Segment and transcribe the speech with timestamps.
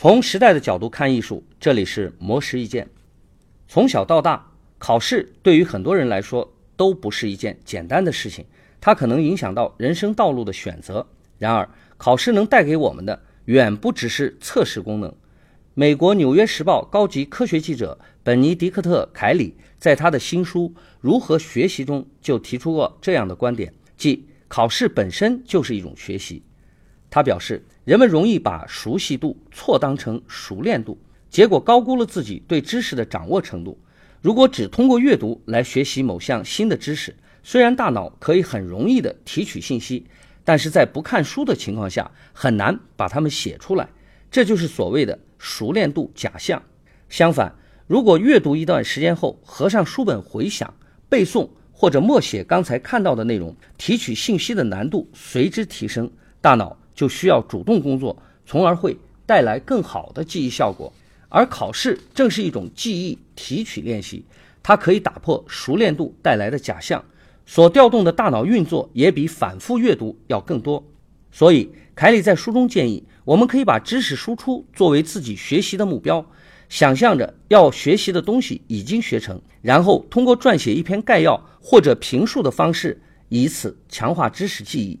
[0.00, 2.88] 从时代的角度看艺术，这里是魔石意见。
[3.68, 8.46] 从小到大，考试对于很多人来说都不是一件简单的事情，
[8.80, 11.06] 它可能影响到人生道路的选择。
[11.36, 11.68] 然而，
[11.98, 15.14] 考试能带给我们的远不只是测试功能。
[15.74, 20.72] 美国《纽约时报》高级科学记者本尼迪克特·凯里在他的新书
[21.02, 26.42] 《如何学习》中就提出过这样的观点，即考试本身就是一种学习。
[27.10, 30.96] 他表示，人们容易把熟悉度错当成熟练度，
[31.28, 33.76] 结果高估了自己对知识的掌握程度。
[34.22, 40.06] 如果只通过阅读来学习某项新的知识，虽然大脑可以很容易地提取信息，
[40.44, 43.88] 但是在不看书的情况下，很难把它们写出来。
[44.30, 46.62] 这就是所谓的熟练度假象。
[47.08, 47.52] 相反，
[47.88, 50.72] 如果阅读一段时间后，合上书本回想、
[51.08, 56.08] 背诵或者默写刚才看到的内容，提取信息的难度随之提升，
[56.40, 56.78] 大脑。
[57.00, 58.14] 就需要主动工作，
[58.44, 60.92] 从而会带来更好的记忆效果。
[61.30, 64.22] 而考试正是一种记忆提取练习，
[64.62, 67.02] 它可以打破熟练度带来的假象，
[67.46, 70.84] 所调动的大脑运作也比反复阅读要更多。
[71.32, 76.22] 所以，凯里在书中建议，我们可以把知识输出作为自己学习的目标，
[76.68, 85.00] 想象着要学习的东西已经学成，然后通过撰写一篇概要或者评述的方式，以此强化知识记忆。